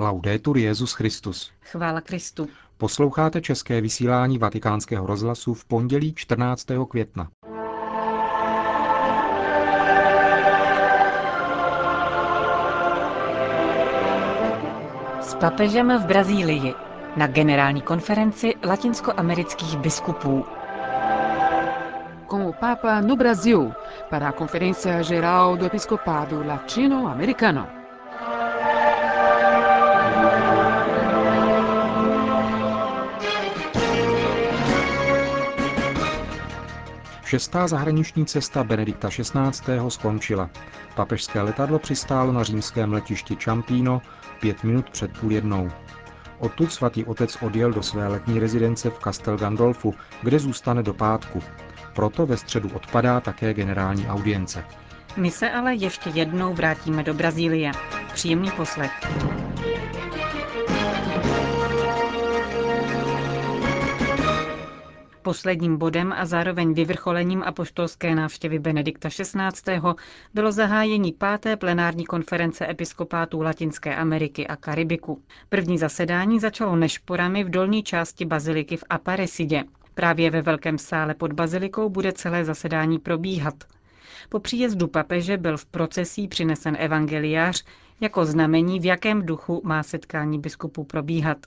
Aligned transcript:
Laudetur 0.00 0.56
Jezus 0.56 0.92
Christus. 0.92 1.50
Chvála 1.60 2.00
Kristu. 2.00 2.48
Posloucháte 2.78 3.40
české 3.40 3.80
vysílání 3.80 4.38
Vatikánského 4.38 5.06
rozhlasu 5.06 5.54
v 5.54 5.64
pondělí 5.64 6.14
14. 6.14 6.66
května. 6.88 7.28
S 15.20 15.34
papežem 15.34 15.98
v 15.98 16.06
Brazílii 16.06 16.74
na 17.16 17.26
generální 17.26 17.82
konferenci 17.82 18.54
latinskoamerických 18.64 19.76
biskupů. 19.76 20.44
Com 22.30 22.46
o 22.46 22.52
Papa 22.52 23.00
no 23.00 23.16
Brasil, 23.16 23.72
para 24.10 24.28
a 24.28 24.32
Conferência 24.32 25.02
Geral 25.02 25.56
do 25.56 25.66
Episcopado 25.66 26.46
Latino-Americano. 26.46 27.79
Šestá 37.30 37.68
zahraniční 37.68 38.26
cesta 38.26 38.64
Benedikta 38.64 39.08
XVI. 39.08 39.74
skončila. 39.88 40.50
Papežské 40.94 41.40
letadlo 41.42 41.78
přistálo 41.78 42.32
na 42.32 42.42
římském 42.42 42.92
letišti 42.92 43.36
Čampíno 43.36 44.02
pět 44.40 44.64
minut 44.64 44.90
před 44.90 45.18
půl 45.18 45.32
jednou. 45.32 45.70
Odtud 46.38 46.72
svatý 46.72 47.04
otec 47.04 47.36
odjel 47.42 47.72
do 47.72 47.82
své 47.82 48.08
letní 48.08 48.38
rezidence 48.38 48.90
v 48.90 48.98
Castel 48.98 49.36
Gandolfu, 49.36 49.94
kde 50.22 50.38
zůstane 50.38 50.82
do 50.82 50.94
pátku. 50.94 51.42
Proto 51.94 52.26
ve 52.26 52.36
středu 52.36 52.70
odpadá 52.74 53.20
také 53.20 53.54
generální 53.54 54.06
audience. 54.06 54.64
My 55.16 55.30
se 55.30 55.50
ale 55.50 55.74
ještě 55.74 56.10
jednou 56.10 56.54
vrátíme 56.54 57.02
do 57.02 57.14
Brazílie. 57.14 57.72
Příjemný 58.12 58.50
poslech. 58.50 58.92
Posledním 65.22 65.76
bodem 65.76 66.12
a 66.16 66.24
zároveň 66.26 66.74
vyvrcholením 66.74 67.42
apoštolské 67.42 68.14
návštěvy 68.14 68.58
Benedikta 68.58 69.08
XVI. 69.08 69.80
bylo 70.34 70.52
zahájení 70.52 71.12
páté 71.12 71.56
plenární 71.56 72.04
konference 72.04 72.70
episkopátů 72.70 73.42
Latinské 73.42 73.96
Ameriky 73.96 74.46
a 74.46 74.56
Karibiku. 74.56 75.22
První 75.48 75.78
zasedání 75.78 76.40
začalo 76.40 76.76
nešporami 76.76 77.44
v 77.44 77.50
dolní 77.50 77.82
části 77.82 78.24
baziliky 78.24 78.76
v 78.76 78.84
Aparesidě. 78.90 79.64
Právě 79.94 80.30
ve 80.30 80.42
velkém 80.42 80.78
sále 80.78 81.14
pod 81.14 81.32
bazilikou 81.32 81.88
bude 81.88 82.12
celé 82.12 82.44
zasedání 82.44 82.98
probíhat. 82.98 83.54
Po 84.28 84.40
příjezdu 84.40 84.88
papeže 84.88 85.36
byl 85.36 85.56
v 85.56 85.66
procesí 85.66 86.28
přinesen 86.28 86.76
evangeliář 86.80 87.64
jako 88.00 88.24
znamení, 88.24 88.80
v 88.80 88.84
jakém 88.84 89.26
duchu 89.26 89.62
má 89.64 89.82
setkání 89.82 90.38
biskupů 90.38 90.84
probíhat. 90.84 91.38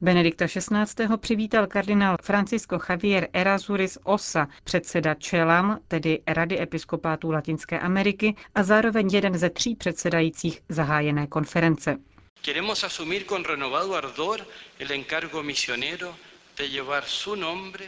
Benedikta 0.00 0.46
XVI. 0.46 1.16
přivítal 1.16 1.66
kardinál 1.66 2.16
Francisco 2.22 2.78
Javier 2.88 3.28
Erasuris 3.32 3.98
Osa, 4.04 4.48
předseda 4.64 5.14
ČELAM, 5.14 5.78
tedy 5.88 6.22
Rady 6.26 6.60
episkopátů 6.60 7.30
Latinské 7.30 7.80
Ameriky 7.80 8.34
a 8.54 8.62
zároveň 8.62 9.08
jeden 9.12 9.38
ze 9.38 9.50
tří 9.50 9.74
předsedajících 9.76 10.60
zahájené 10.68 11.26
konference. 11.26 11.96
Queremos 12.44 12.84
asumir 12.84 13.24
con 13.24 13.44
renovado 13.44 13.94
ardor 13.94 14.40
el 14.78 14.92
encargo 14.92 15.42
misionero 15.42 16.14
de 16.58 16.68
llevar 16.68 17.04
su 17.04 17.34
nombre 17.36 17.84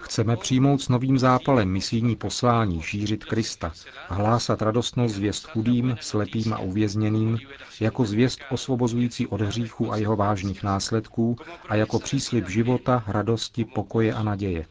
Chceme 0.00 0.36
přijmout 0.36 0.82
s 0.82 0.88
novým 0.88 1.18
zápalem 1.18 1.68
misijní 1.68 2.16
poslání 2.16 2.82
šířit 2.82 3.24
Krista, 3.24 3.72
hlásat 4.08 4.62
radostnou 4.62 5.08
zvěst 5.08 5.46
chudým, 5.46 5.96
slepým 6.00 6.52
a 6.52 6.58
uvězněným, 6.58 7.38
jako 7.80 8.04
zvěst 8.04 8.40
osvobozující 8.50 9.26
od 9.26 9.40
hříchu 9.40 9.92
a 9.92 9.96
jeho 9.96 10.16
vážných 10.16 10.62
následků 10.62 11.36
a 11.68 11.74
jako 11.74 11.98
příslip 11.98 12.48
života, 12.48 13.04
radosti, 13.06 13.64
pokoje 13.64 14.14
a 14.14 14.22
naděje. 14.22 14.66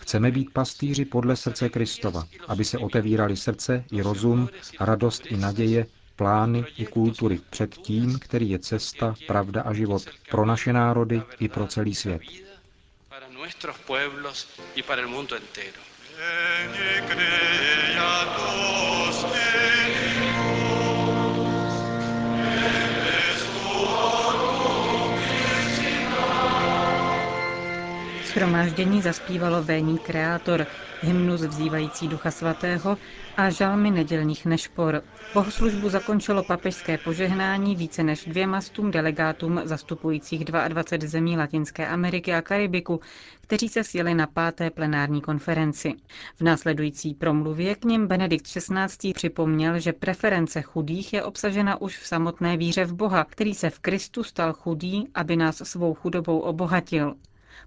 Chceme 0.00 0.30
být 0.30 0.52
pastýři 0.52 1.04
podle 1.04 1.36
srdce 1.36 1.68
Kristova, 1.68 2.24
aby 2.48 2.64
se 2.64 2.78
otevírali 2.78 3.36
srdce 3.36 3.84
i 3.92 4.02
rozum, 4.02 4.48
radost 4.80 5.26
i 5.26 5.36
naděje, 5.36 5.86
plány 6.16 6.64
i 6.76 6.86
kultury 6.86 7.40
před 7.50 7.74
tím, 7.74 8.18
který 8.18 8.50
je 8.50 8.58
cesta, 8.58 9.14
pravda 9.26 9.62
a 9.62 9.72
život 9.72 10.02
pro 10.30 10.46
naše 10.46 10.72
národy 10.72 11.22
i 11.40 11.48
pro 11.48 11.66
celý 11.66 11.94
svět 11.94 12.22
nuestros 13.42 13.76
pueblos 13.78 14.46
y 14.76 14.84
para 14.84 15.02
el 15.02 15.08
mundo 15.08 15.34
entero. 15.36 15.80
Schromáždění 28.24 29.02
zaspívalo 29.02 29.62
Véní 29.62 29.98
Kreátor, 29.98 30.66
hymnus 31.02 31.40
vzývající 31.40 32.08
Ducha 32.08 32.30
Svatého 32.30 32.96
a 33.36 33.50
žalmy 33.50 33.90
nedělních 33.90 34.46
nešpor. 34.46 35.02
Bohoslužbu 35.34 35.88
zakončilo 35.88 36.42
papežské 36.42 36.98
požehnání 36.98 37.76
více 37.76 38.02
než 38.02 38.24
dvěma 38.24 38.60
stům 38.60 38.90
delegátům 38.90 39.60
zastupujících 39.64 40.44
22 40.44 41.08
zemí 41.08 41.36
Latinské 41.36 41.86
Ameriky 41.86 42.34
a 42.34 42.42
Karibiku, 42.42 43.00
kteří 43.40 43.68
se 43.68 43.84
sjeli 43.84 44.14
na 44.14 44.26
páté 44.26 44.70
plenární 44.70 45.20
konferenci. 45.20 45.94
V 46.36 46.40
následující 46.40 47.14
promluvě 47.14 47.74
k 47.74 47.84
ním 47.84 48.06
Benedikt 48.06 48.46
XVI. 48.46 49.12
připomněl, 49.14 49.78
že 49.78 49.92
preference 49.92 50.62
chudých 50.62 51.12
je 51.12 51.22
obsažena 51.22 51.80
už 51.80 51.98
v 51.98 52.06
samotné 52.06 52.56
víře 52.56 52.84
v 52.84 52.94
Boha, 52.94 53.24
který 53.24 53.54
se 53.54 53.70
v 53.70 53.78
Kristu 53.78 54.24
stal 54.24 54.52
chudý, 54.52 55.08
aby 55.14 55.36
nás 55.36 55.56
svou 55.64 55.94
chudobou 55.94 56.38
obohatil. 56.38 57.14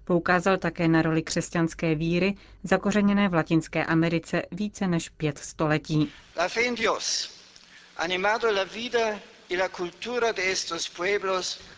Poukázal 0.04 0.56
také 0.56 0.88
na 0.88 1.02
roli 1.02 1.22
křesťanské 1.22 1.94
víry, 1.94 2.34
zakořeněné 2.64 3.28
v 3.28 3.34
Latinské 3.34 3.84
Americe 3.84 4.42
více 4.52 4.86
než 4.86 5.08
pět 5.08 5.38
století. 5.38 6.08
La 6.36 6.48
fe 6.48 6.66
en 6.66 6.74
Dios, 6.74 7.30
animado 7.96 8.50
la 8.52 8.64
vida 8.64 9.18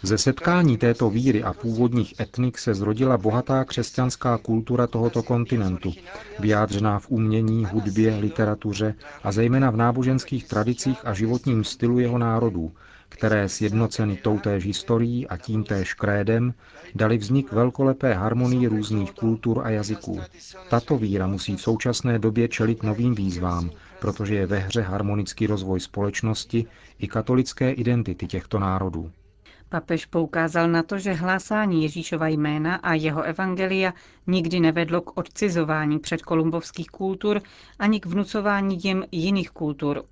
ze 0.03 0.19
setkání 0.19 0.79
této 0.79 1.11
víry 1.11 1.43
a 1.43 1.53
původních 1.53 2.21
etnik 2.21 2.59
se 2.59 2.75
zrodila 2.75 3.19
bohatá 3.19 3.65
křesťanská 3.65 4.39
kultura 4.39 4.87
tohoto 4.87 5.23
kontinentu, 5.23 5.93
vyjádřená 6.39 6.99
v 6.99 7.11
umění, 7.11 7.65
hudbě, 7.65 8.17
literatuře 8.17 8.95
a 9.23 9.33
zejména 9.33 9.71
v 9.71 9.77
náboženských 9.77 10.45
tradicích 10.49 11.07
a 11.07 11.15
životním 11.15 11.65
stylu 11.65 11.99
jeho 11.99 12.19
národů, 12.19 12.73
které 13.09 13.49
sjednoceny 13.49 14.17
toutéž 14.17 14.65
historií 14.65 15.29
a 15.29 15.37
tímtéž 15.37 15.95
krédem 15.95 16.55
dali 16.95 17.19
vznik 17.19 17.53
velkolepé 17.53 18.15
harmonii 18.15 18.67
různých 18.67 19.13
kultur 19.13 19.61
a 19.65 19.71
jazyků. 19.71 20.21
Tato 20.71 20.99
víra 20.99 21.27
musí 21.27 21.57
v 21.57 21.61
současné 21.61 22.19
době 22.19 22.49
čelit 22.49 22.83
novým 22.83 23.15
výzvám, 23.15 23.71
protože 24.01 24.35
je 24.35 24.47
ve 24.47 24.59
hře 24.59 24.83
harmonický 24.83 25.47
rozvoj 25.47 25.81
společnosti 25.81 26.67
i 26.99 27.09
katolické 27.09 27.73
identity 27.73 28.27
těchto 28.27 28.59
národů. 28.59 29.11
Papež 29.71 30.07
poukázal 30.07 30.69
na 30.69 30.83
to, 30.83 30.99
že 30.99 31.13
hlásání 31.13 31.83
Ježíšova 31.83 32.29
jména 32.29 32.75
a 32.77 32.95
jeho 32.95 33.23
evangelia 33.23 33.95
nikdy 34.27 34.61
nevedlo 34.61 35.01
k 35.01 35.19
odcizování 35.19 35.99
předkolumbovských 35.99 36.87
kultur 36.87 37.41
ani 37.79 38.01
k 38.01 38.07
vnucování 38.07 38.79
jim 38.83 39.05
jiných 39.13 39.51
kultur, 39.51 40.03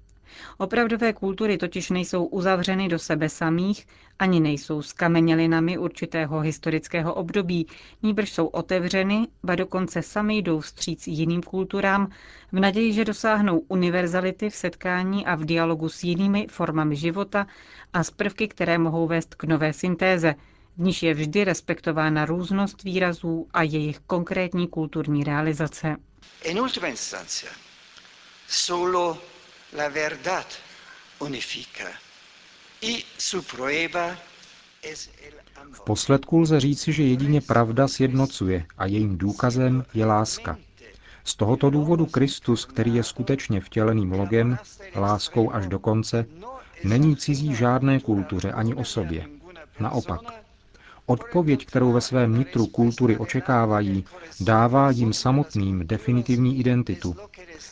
Opravdové 0.58 1.12
kultury 1.12 1.58
totiž 1.58 1.90
nejsou 1.90 2.24
uzavřeny 2.24 2.88
do 2.88 2.98
sebe 2.98 3.28
samých, 3.28 3.86
ani 4.18 4.40
nejsou 4.40 4.82
skamenělinami 4.82 5.78
určitého 5.78 6.40
historického 6.40 7.14
období, 7.14 7.66
níbrž 8.02 8.32
jsou 8.32 8.46
otevřeny, 8.46 9.28
ba 9.42 9.54
dokonce 9.54 10.02
sami 10.02 10.36
jdou 10.38 10.60
vstříc 10.60 11.06
jiným 11.06 11.42
kulturám, 11.42 12.10
v 12.52 12.60
naději, 12.60 12.92
že 12.92 13.04
dosáhnou 13.04 13.58
univerzality 13.58 14.50
v 14.50 14.54
setkání 14.56 15.26
a 15.26 15.34
v 15.34 15.44
dialogu 15.44 15.88
s 15.88 16.04
jinými 16.04 16.46
formami 16.50 16.96
života 16.96 17.46
a 17.92 18.04
s 18.04 18.10
prvky, 18.10 18.48
které 18.48 18.78
mohou 18.78 19.06
vést 19.06 19.34
k 19.34 19.44
nové 19.44 19.72
syntéze, 19.72 20.34
v 20.76 20.80
níž 20.80 21.02
je 21.02 21.14
vždy 21.14 21.44
respektována 21.44 22.24
různost 22.24 22.82
výrazů 22.82 23.48
a 23.52 23.62
jejich 23.62 23.98
konkrétní 23.98 24.68
kulturní 24.68 25.24
realizace. 25.24 25.96
In 26.44 26.60
ultima 26.60 26.86
instancia, 26.86 27.52
solo 28.48 29.18
la 29.76 29.88
verdad 29.88 30.46
unifica. 31.20 31.88
V 35.72 35.80
posledku 35.84 36.38
lze 36.40 36.60
říci, 36.60 36.92
že 36.92 37.02
jedině 37.02 37.40
pravda 37.40 37.88
sjednocuje 37.88 38.64
a 38.78 38.86
jejím 38.86 39.18
důkazem 39.18 39.84
je 39.94 40.06
láska. 40.06 40.58
Z 41.24 41.34
tohoto 41.34 41.70
důvodu 41.70 42.06
Kristus, 42.06 42.64
který 42.64 42.94
je 42.94 43.02
skutečně 43.02 43.60
vtěleným 43.60 44.12
logem, 44.12 44.58
láskou 44.94 45.52
až 45.52 45.66
do 45.66 45.78
konce, 45.78 46.26
není 46.84 47.16
cizí 47.16 47.54
žádné 47.54 48.00
kultuře 48.00 48.52
ani 48.52 48.74
osobě. 48.74 49.26
Naopak, 49.80 50.20
Odpověď, 51.06 51.66
kterou 51.66 51.92
ve 51.92 52.00
svém 52.00 52.38
nitru 52.38 52.66
kultury 52.66 53.16
očekávají, 53.16 54.04
dává 54.40 54.90
jim 54.90 55.12
samotným 55.12 55.86
definitivní 55.86 56.58
identitu. 56.58 57.16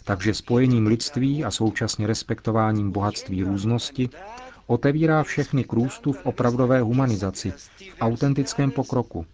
Takže 0.05 0.35
spojením 0.35 0.87
lidství 0.87 1.45
a 1.45 1.51
současně 1.51 2.07
respektováním 2.07 2.91
bohatství 2.91 3.43
různosti 3.43 4.09
otevírá 4.67 5.23
všechny 5.23 5.65
k 5.65 5.73
růstu 5.73 6.13
v 6.13 6.27
opravdové 6.27 6.81
humanizaci, 6.81 7.51
v 7.51 7.95
autentickém 8.01 8.71
pokroku. 8.71 9.27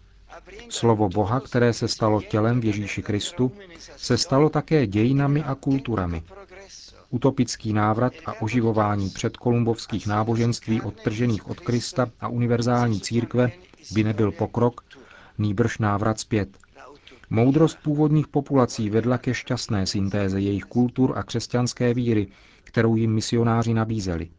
Slovo 0.69 1.09
Boha, 1.09 1.39
které 1.39 1.73
se 1.73 1.87
stalo 1.87 2.21
tělem 2.21 2.61
v 2.61 2.65
Ježíši 2.65 3.01
Kristu, 3.01 3.51
se 3.97 4.17
stalo 4.17 4.49
také 4.49 4.87
dějinami 4.87 5.43
a 5.43 5.55
kulturami. 5.55 6.23
Utopický 7.09 7.73
návrat 7.73 8.13
a 8.25 8.41
oživování 8.41 9.09
předkolumbovských 9.09 10.07
náboženství 10.07 10.81
odtržených 10.81 11.49
od 11.49 11.59
Krista 11.59 12.09
a 12.19 12.27
univerzální 12.27 13.01
církve 13.01 13.51
by 13.93 14.03
nebyl 14.03 14.31
pokrok, 14.31 14.81
nýbrž 15.37 15.77
návrat 15.77 16.19
zpět. 16.19 16.57
Moudrost 17.29 17.77
původních 17.83 18.27
populací 18.27 18.89
vedla 18.89 19.17
ke 19.17 19.33
šťastné 19.33 19.85
syntéze 19.85 20.39
jejich 20.39 20.63
kultur 20.63 21.13
a 21.17 21.23
křesťanské 21.23 21.93
víry, 21.93 22.27
kterou 22.63 22.95
jim 22.95 23.13
misionáři 23.13 23.73
nabízeli. 23.73 24.29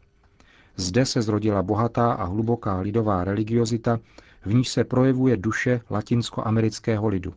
Zde 0.75 1.05
se 1.05 1.21
zrodila 1.21 1.63
bohatá 1.63 2.13
a 2.13 2.23
hluboká 2.23 2.79
lidová 2.79 3.23
religiozita, 3.23 3.99
v 4.45 4.53
níž 4.53 4.69
se 4.69 4.83
projevuje 4.83 5.37
duše 5.37 5.81
latinskoamerického 5.89 7.07
lidu. 7.07 7.33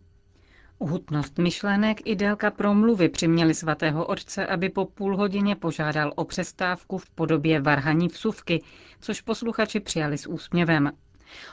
Hutnost 0.81 1.39
myšlenek 1.39 2.01
i 2.05 2.17
délka 2.17 2.51
promluvy 2.51 3.09
přiměli 3.09 3.55
svatého 3.55 4.07
otce, 4.07 4.47
aby 4.47 4.69
po 4.69 4.85
půl 4.85 5.17
hodině 5.17 5.57
požádal 5.57 6.13
o 6.17 6.25
přestávku 6.25 6.99
v 6.99 7.11
podobě 7.11 7.61
varhaní 7.61 8.09
vsuvky, 8.09 8.63
což 9.01 9.21
posluchači 9.21 9.81
přijali 9.81 10.19
s 10.19 10.27
úsměvem. 10.29 10.91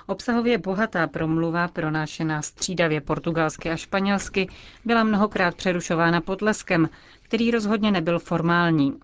Obsahově 0.07 0.57
bohatá 0.57 1.07
promluva, 1.07 1.67
pronášená 1.67 2.41
střídavě 2.41 3.01
portugalsky 3.01 3.69
a 3.69 3.75
španělsky, 3.75 4.47
byla 4.85 5.03
mnohokrát 5.03 5.55
přerušována 5.55 6.21
potleskem, 6.21 6.89
který 7.21 7.51
rozhodně 7.51 7.91
nebyl 7.91 8.19
formální. 8.19 8.99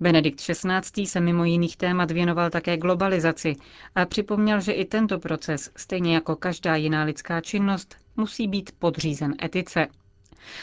Benedikt 0.00 0.40
XVI. 0.40 1.06
se 1.06 1.20
mimo 1.20 1.44
jiných 1.44 1.76
témat 1.76 2.10
věnoval 2.10 2.50
také 2.50 2.76
globalizaci 2.76 3.56
a 3.94 4.06
připomněl, 4.06 4.60
že 4.60 4.72
i 4.72 4.84
tento 4.84 5.18
proces, 5.18 5.70
stejně 5.76 6.14
jako 6.14 6.36
každá 6.36 6.76
jiná 6.76 7.02
lidská 7.04 7.40
činnost, 7.40 7.96
musí 8.16 8.48
být 8.48 8.70
podřízen 8.78 9.34
etice. 9.42 9.86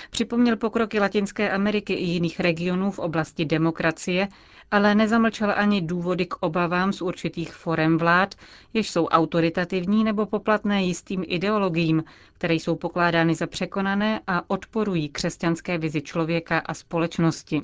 Připomněl 0.09 0.57
pokroky 0.57 0.99
Latinské 0.99 1.51
Ameriky 1.51 1.93
i 1.93 2.03
jiných 2.03 2.39
regionů 2.39 2.91
v 2.91 2.99
oblasti 2.99 3.45
demokracie, 3.45 4.27
ale 4.71 4.95
nezamlčel 4.95 5.53
ani 5.55 5.81
důvody 5.81 6.25
k 6.25 6.35
obavám 6.39 6.93
z 6.93 7.01
určitých 7.01 7.53
forem 7.53 7.97
vlád, 7.97 8.35
jež 8.73 8.91
jsou 8.91 9.05
autoritativní 9.07 10.03
nebo 10.03 10.25
poplatné 10.25 10.83
jistým 10.83 11.23
ideologiím, 11.27 12.03
které 12.33 12.53
jsou 12.53 12.75
pokládány 12.75 13.35
za 13.35 13.47
překonané 13.47 14.21
a 14.27 14.49
odporují 14.49 15.09
křesťanské 15.09 15.77
vizi 15.77 16.01
člověka 16.01 16.59
a 16.59 16.73
společnosti. 16.73 17.61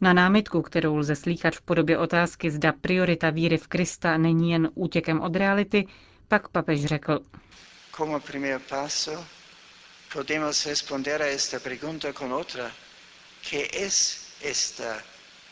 Na 0.00 0.12
námitku, 0.12 0.62
kterou 0.62 0.96
lze 0.96 1.16
slýchat 1.16 1.54
v 1.54 1.62
podobě 1.62 1.98
otázky, 1.98 2.50
zda 2.50 2.72
priorita 2.80 3.30
víry 3.30 3.56
v 3.58 3.68
Krista 3.68 4.16
není 4.18 4.50
jen 4.50 4.70
útěkem 4.74 5.20
od 5.20 5.36
reality, 5.36 5.86
pak 6.28 6.48
papež 6.48 6.84
řekl. 6.84 7.20
Podemos 10.14 10.64
responder 10.64 11.20
a 11.22 11.28
esta 11.28 11.58
pregunta 11.58 12.12
con 12.12 12.30
otra. 12.32 12.70
¿Qué 13.50 13.68
es 13.72 13.96
esta 14.40 15.02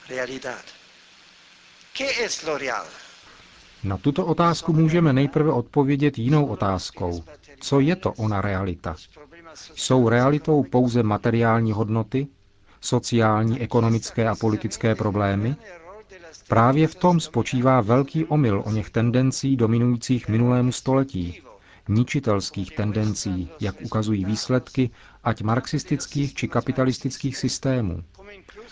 realidad? 0.08 0.62
¿Qué 1.92 2.06
es 2.24 2.44
lo 2.44 2.56
real? 2.58 2.86
Na 3.84 3.98
tuto 3.98 4.26
otázku 4.26 4.72
můžeme 4.72 5.12
nejprve 5.12 5.52
odpovědět 5.52 6.18
jinou 6.18 6.46
otázkou. 6.46 7.24
Co 7.60 7.80
je 7.80 7.96
to 7.96 8.12
ona 8.12 8.40
realita? 8.40 8.96
Jsou 9.74 10.08
realitou 10.08 10.62
pouze 10.62 11.02
materiální 11.02 11.72
hodnoty, 11.72 12.26
sociální, 12.80 13.60
ekonomické 13.60 14.28
a 14.28 14.34
politické 14.34 14.94
problémy? 14.94 15.56
Právě 16.48 16.88
v 16.88 16.94
tom 16.94 17.20
spočívá 17.20 17.80
velký 17.80 18.24
omyl 18.24 18.62
o 18.66 18.70
něch 18.70 18.90
tendencí 18.90 19.56
dominujících 19.56 20.28
minulému 20.28 20.72
století, 20.72 21.42
ničitelských 21.92 22.76
tendencí, 22.76 23.48
jak 23.60 23.76
ukazují 23.82 24.24
výsledky, 24.24 24.90
ať 25.24 25.42
marxistických 25.42 26.34
či 26.34 26.48
kapitalistických 26.48 27.36
systémů. 27.36 28.04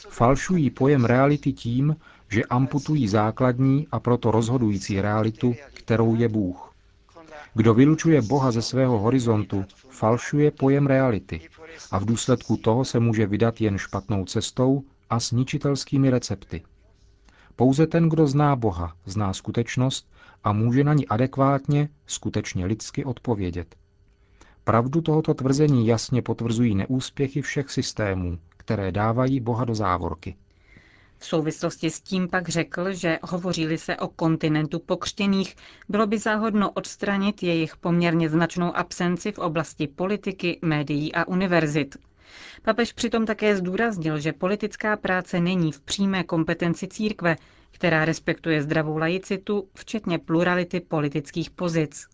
Falšují 0.09 0.71
pojem 0.71 1.05
reality 1.05 1.53
tím, 1.53 1.97
že 2.29 2.45
amputují 2.45 3.09
základní 3.09 3.87
a 3.93 4.01
proto 4.01 4.31
rozhodující 4.31 5.01
realitu, 5.01 5.55
kterou 5.75 6.15
je 6.17 6.29
Bůh. 6.29 6.75
Kdo 7.55 7.75
vylučuje 7.75 8.23
Boha 8.23 8.51
ze 8.51 8.63
svého 8.63 8.99
horizontu, 8.99 9.65
falšuje 9.91 10.51
pojem 10.51 10.87
reality 10.87 11.41
a 11.91 11.99
v 11.99 12.05
důsledku 12.05 12.57
toho 12.57 12.85
se 12.85 13.01
může 13.01 13.27
vydat 13.27 13.61
jen 13.61 13.79
špatnou 13.79 14.25
cestou 14.25 14.83
a 15.11 15.21
s 15.21 15.33
ničitelskými 15.33 16.11
recepty. 16.11 16.63
Pouze 17.57 17.87
ten, 17.87 18.09
kdo 18.09 18.27
zná 18.27 18.57
Boha, 18.57 18.95
zná 19.07 19.33
skutečnost 19.33 20.07
a 20.45 20.53
může 20.53 20.85
na 20.85 20.95
ní 20.95 21.09
adekvátně, 21.09 21.89
skutečně 22.07 22.67
lidsky 22.67 23.05
odpovědět. 23.05 23.77
Pravdu 24.65 25.01
tohoto 25.01 25.35
tvrzení 25.35 25.87
jasně 25.87 26.23
potvrzují 26.23 26.75
neúspěchy 26.75 27.43
všech 27.43 27.71
systémů, 27.71 28.39
které 28.57 28.93
dávají 28.93 29.41
Boha 29.41 29.65
do 29.65 29.75
závorky. 29.75 30.37
V 31.19 31.27
souvislosti 31.27 31.91
s 31.91 32.01
tím 32.01 32.29
pak 32.29 32.49
řekl, 32.49 32.93
že 32.93 33.19
hovoří 33.23 33.79
se 33.79 33.97
o 33.97 34.09
kontinentu 34.09 34.79
pokřtěných, 34.79 35.57
bylo 35.89 36.07
by 36.07 36.19
záhodno 36.19 36.71
odstranit 36.71 37.43
jejich 37.43 37.77
poměrně 37.77 38.29
značnou 38.29 38.77
absenci 38.77 39.33
v 39.33 39.39
oblasti 39.39 39.87
politiky, 39.87 40.59
médií 40.63 41.15
a 41.15 41.29
univerzit. 41.29 41.97
Papež 42.63 42.93
přitom 42.93 43.27
také 43.27 43.57
zdůraznil, 43.57 44.19
že 44.21 44.33
politická 44.33 44.97
práce 44.97 45.41
není 45.41 45.73
v 45.73 45.81
přímé 45.81 46.25
kompetenci 46.25 46.89
církve, 46.89 47.37
která 47.71 48.05
respektuje 48.05 48.63
zdravou 48.63 48.97
laicitu, 48.99 49.69
včetně 49.75 50.19
plurality 50.19 50.81
politických 50.81 51.51
pozic. 51.51 52.07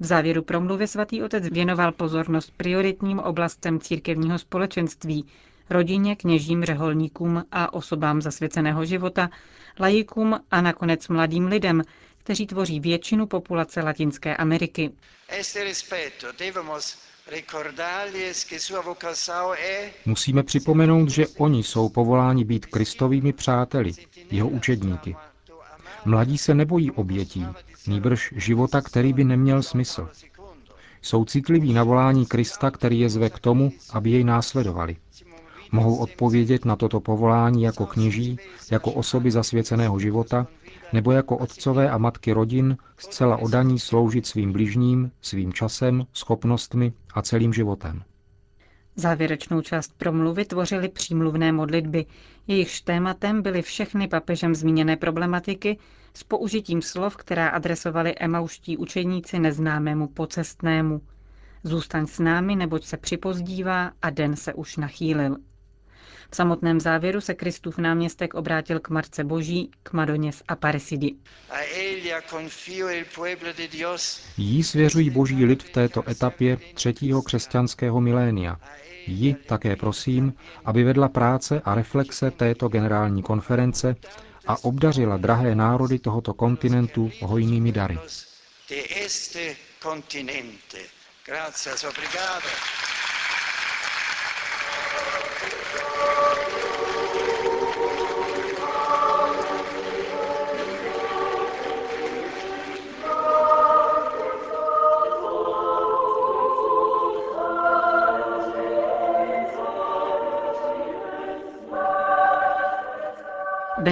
V 0.00 0.04
závěru 0.06 0.42
promluvy 0.42 0.86
svatý 0.88 1.22
otec 1.22 1.48
věnoval 1.48 1.92
pozornost 1.92 2.52
prioritním 2.56 3.18
oblastem 3.18 3.80
církevního 3.80 4.38
společenství, 4.38 5.26
rodině, 5.70 6.16
kněžím, 6.16 6.64
řeholníkům 6.64 7.44
a 7.52 7.72
osobám 7.72 8.22
zasvěceného 8.22 8.84
života, 8.84 9.30
lajikům 9.80 10.40
a 10.50 10.60
nakonec 10.60 11.08
mladým 11.08 11.46
lidem, 11.46 11.82
kteří 12.18 12.46
tvoří 12.46 12.80
většinu 12.80 13.26
populace 13.26 13.82
Latinské 13.82 14.36
Ameriky. 14.36 14.90
Musíme 20.06 20.42
připomenout, 20.42 21.08
že 21.08 21.26
oni 21.28 21.62
jsou 21.62 21.88
povoláni 21.88 22.44
být 22.44 22.66
kristovými 22.66 23.32
přáteli, 23.32 23.92
jeho 24.30 24.48
učedníky. 24.48 25.16
Mladí 26.04 26.38
se 26.38 26.54
nebojí 26.54 26.90
obětí, 26.90 27.46
nýbrž 27.86 28.32
života, 28.36 28.80
který 28.80 29.12
by 29.12 29.24
neměl 29.24 29.62
smysl. 29.62 30.08
Jsou 31.02 31.24
citliví 31.24 31.72
na 31.72 31.84
volání 31.84 32.26
Krista, 32.26 32.70
který 32.70 33.00
je 33.00 33.08
zve 33.08 33.30
k 33.30 33.38
tomu, 33.38 33.72
aby 33.90 34.10
jej 34.10 34.24
následovali. 34.24 34.96
Mohou 35.72 35.96
odpovědět 35.96 36.64
na 36.64 36.76
toto 36.76 37.00
povolání 37.00 37.62
jako 37.62 37.86
kněží, 37.86 38.38
jako 38.70 38.92
osoby 38.92 39.30
zasvěceného 39.30 39.98
života, 39.98 40.46
nebo 40.92 41.12
jako 41.12 41.36
otcové 41.36 41.90
a 41.90 41.98
matky 41.98 42.32
rodin 42.32 42.76
zcela 42.96 43.36
odaní 43.36 43.78
sloužit 43.78 44.26
svým 44.26 44.52
bližním, 44.52 45.10
svým 45.20 45.52
časem, 45.52 46.06
schopnostmi 46.12 46.92
a 47.14 47.22
celým 47.22 47.52
životem. 47.52 48.02
Závěrečnou 48.96 49.60
část 49.60 49.94
promluvy 49.98 50.44
tvořily 50.44 50.88
přímluvné 50.88 51.52
modlitby. 51.52 52.06
Jejichž 52.46 52.80
tématem 52.80 53.42
byly 53.42 53.62
všechny 53.62 54.08
papežem 54.08 54.54
zmíněné 54.54 54.96
problematiky 54.96 55.78
s 56.14 56.24
použitím 56.24 56.82
slov, 56.82 57.16
která 57.16 57.48
adresovali 57.48 58.14
emauští 58.18 58.76
učeníci 58.76 59.38
neznámému 59.38 60.08
pocestnému. 60.08 61.00
Zůstaň 61.64 62.06
s 62.06 62.18
námi, 62.18 62.56
neboť 62.56 62.84
se 62.84 62.96
připozdívá 62.96 63.92
a 64.02 64.10
den 64.10 64.36
se 64.36 64.54
už 64.54 64.76
nachýlil. 64.76 65.36
V 66.32 66.36
samotném 66.36 66.80
závěru 66.80 67.20
se 67.20 67.34
Kristův 67.34 67.78
náměstek 67.78 68.34
obrátil 68.34 68.80
k 68.80 68.88
Marce 68.88 69.24
Boží, 69.24 69.70
k 69.82 69.92
Madoně 69.92 70.32
z 70.32 70.42
Aparecidy. 70.48 71.14
Jí 74.36 74.64
svěřují 74.64 75.10
boží 75.10 75.44
lid 75.44 75.62
v 75.62 75.70
této 75.70 76.08
etapě 76.10 76.56
třetího 76.74 77.22
křesťanského 77.22 78.00
milénia. 78.00 78.60
Ji 79.06 79.34
také 79.34 79.76
prosím, 79.76 80.34
aby 80.64 80.84
vedla 80.84 81.08
práce 81.08 81.60
a 81.64 81.74
reflexe 81.74 82.30
této 82.30 82.68
generální 82.68 83.22
konference 83.22 83.96
a 84.46 84.64
obdařila 84.64 85.16
drahé 85.16 85.54
národy 85.54 85.98
tohoto 85.98 86.34
kontinentu 86.34 87.10
hojnými 87.22 87.72
dary. 87.72 87.98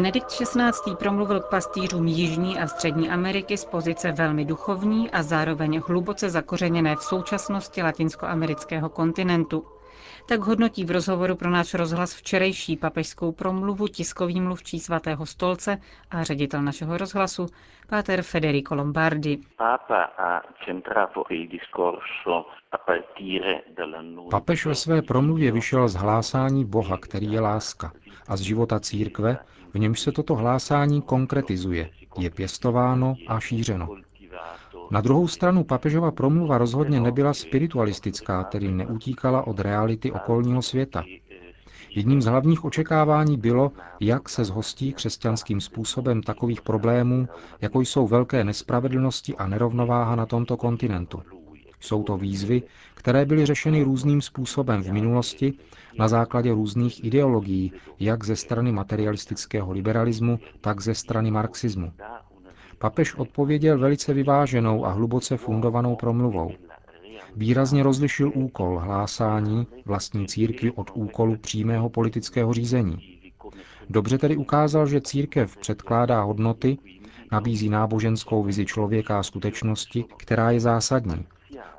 Benedikt 0.08 0.30
XVI. 0.30 0.96
promluvil 0.98 1.40
k 1.40 1.48
pastýřům 1.48 2.06
Jižní 2.06 2.58
a 2.58 2.66
Střední 2.66 3.10
Ameriky 3.10 3.56
z 3.56 3.64
pozice 3.64 4.12
velmi 4.12 4.44
duchovní 4.44 5.10
a 5.10 5.22
zároveň 5.22 5.82
hluboce 5.86 6.30
zakořeněné 6.30 6.96
v 6.96 7.02
současnosti 7.02 7.82
latinskoamerického 7.82 8.88
kontinentu. 8.88 9.64
Tak 10.28 10.40
hodnotí 10.40 10.84
v 10.84 10.90
rozhovoru 10.90 11.36
pro 11.36 11.50
náš 11.50 11.74
rozhlas 11.74 12.14
včerejší 12.14 12.76
papežskou 12.76 13.32
promluvu 13.32 13.88
tiskový 13.88 14.40
mluvčí 14.40 14.80
svatého 14.80 15.26
stolce 15.26 15.78
a 16.10 16.22
ředitel 16.22 16.62
našeho 16.62 16.98
rozhlasu, 16.98 17.46
páter 17.88 18.22
Federico 18.22 18.74
Lombardi. 18.74 19.38
Papež 24.30 24.66
ve 24.66 24.74
své 24.74 25.02
promluvě 25.02 25.52
vyšel 25.52 25.88
z 25.88 25.94
hlásání 25.94 26.64
Boha, 26.64 26.96
který 26.98 27.32
je 27.32 27.40
láska, 27.40 27.92
a 28.28 28.36
z 28.36 28.40
života 28.40 28.80
církve, 28.80 29.38
v 29.74 29.78
němž 29.78 30.00
se 30.00 30.12
toto 30.12 30.34
hlásání 30.34 31.02
konkretizuje, 31.02 31.90
je 32.18 32.30
pěstováno 32.30 33.14
a 33.28 33.40
šířeno. 33.40 33.88
Na 34.90 35.00
druhou 35.00 35.28
stranu 35.28 35.64
papežova 35.64 36.10
promluva 36.10 36.58
rozhodně 36.58 37.00
nebyla 37.00 37.34
spiritualistická, 37.34 38.44
tedy 38.44 38.68
neutíkala 38.68 39.46
od 39.46 39.60
reality 39.60 40.12
okolního 40.12 40.62
světa. 40.62 41.04
Jedním 41.90 42.22
z 42.22 42.26
hlavních 42.26 42.64
očekávání 42.64 43.36
bylo, 43.36 43.72
jak 44.00 44.28
se 44.28 44.44
zhostí 44.44 44.92
křesťanským 44.92 45.60
způsobem 45.60 46.22
takových 46.22 46.62
problémů, 46.62 47.28
jako 47.60 47.80
jsou 47.80 48.06
velké 48.06 48.44
nespravedlnosti 48.44 49.36
a 49.36 49.46
nerovnováha 49.46 50.16
na 50.16 50.26
tomto 50.26 50.56
kontinentu. 50.56 51.22
Jsou 51.80 52.02
to 52.02 52.16
výzvy, 52.16 52.62
které 52.94 53.24
byly 53.24 53.46
řešeny 53.46 53.82
různým 53.82 54.20
způsobem 54.22 54.82
v 54.82 54.92
minulosti 54.92 55.52
na 55.98 56.08
základě 56.08 56.52
různých 56.52 57.04
ideologií, 57.04 57.72
jak 58.00 58.24
ze 58.24 58.36
strany 58.36 58.72
materialistického 58.72 59.72
liberalismu, 59.72 60.38
tak 60.60 60.80
ze 60.80 60.94
strany 60.94 61.30
marxismu. 61.30 61.92
Papež 62.78 63.14
odpověděl 63.14 63.78
velice 63.78 64.14
vyváženou 64.14 64.84
a 64.86 64.90
hluboce 64.92 65.36
fundovanou 65.36 65.96
promluvou. 65.96 66.50
Výrazně 67.36 67.82
rozlišil 67.82 68.32
úkol 68.34 68.78
hlásání 68.78 69.66
vlastní 69.84 70.26
církvy 70.26 70.70
od 70.70 70.90
úkolu 70.94 71.36
přímého 71.36 71.88
politického 71.88 72.52
řízení. 72.52 73.20
Dobře 73.90 74.18
tedy 74.18 74.36
ukázal, 74.36 74.86
že 74.86 75.00
církev 75.00 75.56
předkládá 75.56 76.22
hodnoty, 76.22 76.78
nabízí 77.32 77.68
náboženskou 77.68 78.42
vizi 78.42 78.66
člověka 78.66 79.18
a 79.18 79.22
skutečnosti, 79.22 80.04
která 80.16 80.50
je 80.50 80.60
zásadní. 80.60 81.26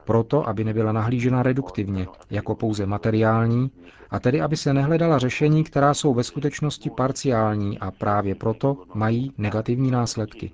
Proto, 0.06 0.48
aby 0.50 0.64
nebyla 0.64 0.92
nahlížena 0.92 1.44
reduktivně, 1.44 2.08
jako 2.30 2.56
pouze 2.56 2.86
materiální, 2.86 3.72
a 4.10 4.20
tedy 4.20 4.42
aby 4.42 4.58
se 4.58 4.74
nehledala 4.74 5.20
řešení, 5.20 5.64
která 5.64 5.94
jsou 5.94 6.14
ve 6.14 6.24
skutečnosti 6.24 6.90
parciální 6.90 7.80
a 7.80 7.92
právě 7.92 8.36
proto 8.36 8.78
mají 8.94 9.34
negativní 9.38 9.92
následky. 9.92 10.52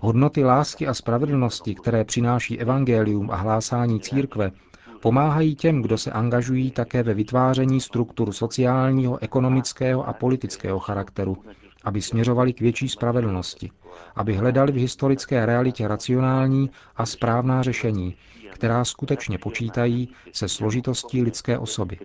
Hodnoty 0.00 0.44
lásky 0.44 0.86
a 0.86 0.94
spravedlnosti, 0.94 1.74
které 1.74 2.04
přináší 2.04 2.60
evangelium 2.60 3.30
a 3.30 3.36
hlásání 3.36 4.00
církve, 4.00 4.50
pomáhají 5.02 5.54
těm, 5.56 5.82
kdo 5.82 5.98
se 5.98 6.10
angažují 6.10 6.70
také 6.70 7.02
ve 7.02 7.14
vytváření 7.14 7.80
struktur 7.80 8.32
sociálního, 8.32 9.22
ekonomického 9.22 10.08
a 10.08 10.12
politického 10.12 10.78
charakteru, 10.78 11.36
aby 11.84 12.02
směřovali 12.02 12.52
k 12.52 12.60
větší 12.60 12.88
spravedlnosti, 12.88 13.70
aby 14.16 14.34
hledali 14.34 14.72
v 14.72 14.76
historické 14.76 15.46
realitě 15.46 15.88
racionální 15.88 16.70
a 16.96 17.06
správná 17.06 17.62
řešení, 17.62 18.16
která 18.54 18.84
skutečně 18.84 19.38
počítají 19.38 20.14
se 20.32 20.48
složitostí 20.48 21.22
lidské 21.22 21.58
osoby. 21.58 21.98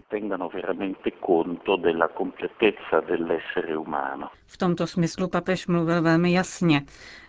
V 4.48 4.58
tomto 4.58 4.88
smyslu 4.88 5.28
papež 5.28 5.68
mluvil 5.68 6.02
velmi 6.02 6.34
jasně. 6.34 6.82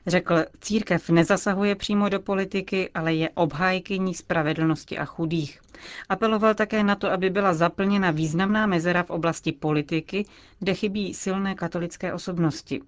Řekl, 0.06 0.34
církev 0.60 1.10
nezasahuje 1.10 1.74
přímo 1.74 2.08
do 2.08 2.20
politiky, 2.20 2.90
ale 2.94 3.14
je 3.14 3.30
obhájkyní 3.34 4.14
spravedlnosti 4.14 4.98
a 4.98 5.04
chudých. 5.04 5.60
Apeloval 6.08 6.54
také 6.54 6.82
na 6.82 6.94
to, 6.94 7.10
aby 7.10 7.30
byla 7.30 7.54
zaplněna 7.54 8.10
významná 8.10 8.66
mezera 8.66 9.02
v 9.02 9.10
oblasti 9.10 9.52
politiky, 9.52 10.24
kde 10.58 10.74
chybí 10.74 11.14
silné 11.14 11.54
katolické 11.54 12.12
osobnosti. 12.12 12.80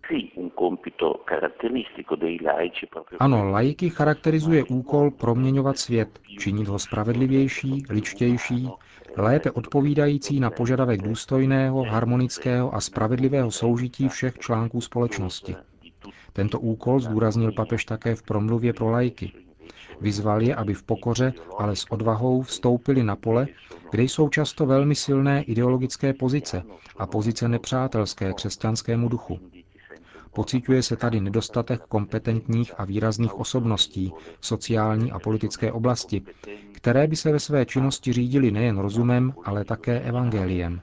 Ano, 3.21 3.51
laiky 3.51 3.91
charakterizuje 3.91 4.65
úkol 4.65 5.11
proměňovat 5.11 5.79
svět, 5.79 6.19
činit 6.39 6.69
ho 6.69 6.79
spravedlivější, 6.79 7.85
ličtější, 7.91 8.69
lépe 9.17 9.51
odpovídající 9.51 10.41
na 10.41 10.51
požadavek 10.51 11.03
důstojného, 11.03 11.83
harmonického 11.83 12.75
a 12.75 12.81
spravedlivého 12.81 13.51
soužití 13.51 14.09
všech 14.09 14.39
článků 14.39 14.81
společnosti. 14.81 15.57
Tento 16.33 16.61
úkol 16.61 17.01
zdůraznil 17.01 17.53
papež 17.53 17.85
také 17.85 18.15
v 18.15 18.23
promluvě 18.23 18.73
pro 18.73 18.91
lajky. 18.91 19.33
Vyzval 20.01 20.43
je, 20.43 20.55
aby 20.55 20.75
v 20.75 20.83
pokoře, 20.83 21.33
ale 21.59 21.77
s 21.77 21.87
odvahou 21.91 22.43
vstoupili 22.43 23.03
na 23.03 23.17
pole, 23.17 23.47
kde 23.91 24.03
jsou 24.03 24.29
často 24.29 24.67
velmi 24.67 24.95
silné 24.95 25.43
ideologické 25.43 26.13
pozice 26.13 26.63
a 26.97 27.07
pozice 27.07 27.49
nepřátelské 27.49 28.33
křesťanskému 28.33 29.09
duchu. 29.09 29.39
Pociťuje 30.35 30.83
se 30.83 30.97
tady 30.97 31.21
nedostatek 31.21 31.81
kompetentních 31.89 32.73
a 32.81 32.85
výrazných 32.85 33.35
osobností 33.39 34.13
v 34.41 34.47
sociální 34.47 35.13
a 35.13 35.19
politické 35.19 35.73
oblasti, 35.73 36.23
které 36.73 37.07
by 37.07 37.17
se 37.17 37.33
ve 37.33 37.39
své 37.41 37.67
činnosti 37.67 38.13
řídili 38.13 38.51
nejen 38.51 38.79
rozumem, 38.79 39.33
ale 39.45 39.65
také 39.65 40.01
evangeliem. 40.01 40.81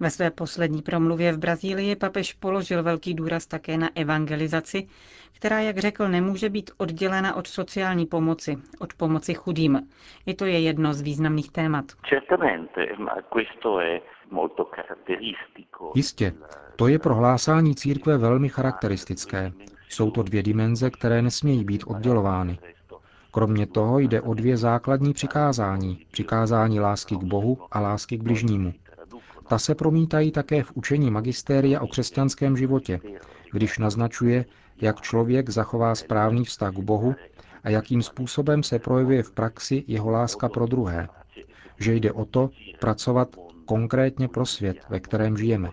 Ve 0.00 0.10
své 0.10 0.30
poslední 0.30 0.82
promluvě 0.82 1.32
v 1.32 1.38
Brazílii 1.38 1.96
papež 1.96 2.32
položil 2.32 2.82
velký 2.82 3.14
důraz 3.14 3.46
také 3.46 3.78
na 3.78 3.88
evangelizaci, 3.94 4.88
která, 5.36 5.60
jak 5.60 5.78
řekl, 5.78 6.08
nemůže 6.08 6.48
být 6.50 6.70
oddělena 6.78 7.36
od 7.36 7.46
sociální 7.46 8.06
pomoci, 8.06 8.56
od 8.80 8.94
pomoci 8.94 9.34
chudým. 9.34 9.80
I 10.26 10.34
to 10.34 10.44
je 10.44 10.60
jedno 10.60 10.94
z 10.94 11.02
významných 11.02 11.50
témat. 11.52 11.84
Jistě, 15.94 16.32
to 16.76 16.88
je 16.88 16.98
pro 16.98 17.14
hlásání 17.14 17.74
církve 17.74 18.18
velmi 18.18 18.48
charakteristické. 18.48 19.52
Jsou 19.88 20.10
to 20.10 20.22
dvě 20.22 20.42
dimenze, 20.42 20.90
které 20.90 21.22
nesmějí 21.22 21.64
být 21.64 21.84
oddělovány. 21.86 22.58
Kromě 23.30 23.66
toho 23.66 23.98
jde 23.98 24.20
o 24.20 24.34
dvě 24.34 24.56
základní 24.56 25.12
přikázání. 25.12 26.06
Přikázání 26.10 26.80
lásky 26.80 27.16
k 27.16 27.22
Bohu 27.22 27.58
a 27.70 27.80
lásky 27.80 28.18
k 28.18 28.22
bližnímu. 28.22 28.72
Ta 29.48 29.58
se 29.58 29.74
promítají 29.74 30.32
také 30.32 30.62
v 30.62 30.72
učení 30.74 31.10
magistéria 31.10 31.80
o 31.80 31.86
křesťanském 31.86 32.56
životě, 32.56 33.00
když 33.52 33.78
naznačuje, 33.78 34.44
jak 34.80 35.00
člověk 35.00 35.50
zachová 35.50 35.94
správný 35.94 36.44
vztah 36.44 36.74
k 36.74 36.78
Bohu 36.78 37.14
a 37.64 37.70
jakým 37.70 38.02
způsobem 38.02 38.62
se 38.62 38.78
projevuje 38.78 39.22
v 39.22 39.30
praxi 39.30 39.84
jeho 39.86 40.10
láska 40.10 40.48
pro 40.48 40.66
druhé. 40.66 41.08
Že 41.78 41.94
jde 41.94 42.12
o 42.12 42.24
to 42.24 42.50
pracovat 42.80 43.28
konkrétně 43.68 44.28
pro 44.28 44.46
svět, 44.46 44.76
ve 44.88 45.00
kterém 45.00 45.36
žijeme. 45.36 45.70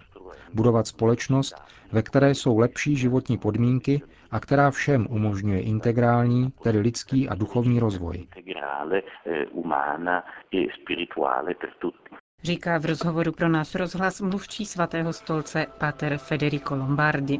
Budovat 0.54 0.88
společnost, 0.88 1.56
ve 1.92 2.02
které 2.02 2.36
jsou 2.36 2.58
lepší 2.60 2.96
životní 2.96 3.38
podmínky 3.38 4.02
a 4.32 4.40
která 4.40 4.72
všem 4.72 5.08
umožňuje 5.10 5.62
integrální, 5.62 6.50
tedy 6.64 6.80
lidský 6.80 7.30
a 7.30 7.36
duchovní 7.36 7.80
rozvoj. 7.80 8.28
Říká 12.44 12.78
v 12.78 12.86
rozhovoru 12.86 13.32
pro 13.32 13.50
náš 13.50 13.76
rozhlas 13.76 14.22
mluvčí 14.22 14.66
svatého 14.66 15.14
stolce 15.14 15.66
Pater 15.80 16.18
Federico 16.18 16.76
Lombardi. 16.76 17.40